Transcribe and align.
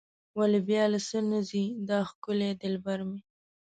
ولې 0.37 0.59
بیا 0.67 0.83
له 0.93 0.99
څه 1.07 1.17
نه 1.29 1.39
ځي 1.49 1.63
دا 1.89 1.97
ښکلی 2.09 2.51
دلبر 2.61 2.99
مې. 3.09 3.19